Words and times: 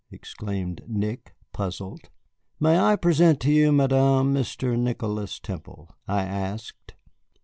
exclaimed 0.09 0.81
Nick, 0.87 1.35
puzzled. 1.53 2.09
"May 2.59 2.79
I 2.79 2.95
present 2.95 3.39
to 3.41 3.51
you, 3.51 3.71
Madame, 3.71 4.33
Mr. 4.33 4.75
Nicholas 4.75 5.39
Temple?" 5.39 5.91
I 6.07 6.23
asked. 6.23 6.95